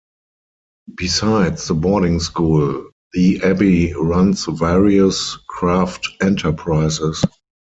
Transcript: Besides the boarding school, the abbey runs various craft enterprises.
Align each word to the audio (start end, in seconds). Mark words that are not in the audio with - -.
Besides 0.97 1.67
the 1.67 1.75
boarding 1.75 2.19
school, 2.19 2.89
the 3.13 3.39
abbey 3.43 3.93
runs 3.93 4.45
various 4.45 5.37
craft 5.47 6.07
enterprises. 6.23 7.23